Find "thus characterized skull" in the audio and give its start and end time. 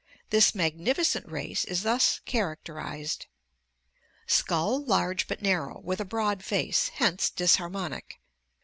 1.83-4.83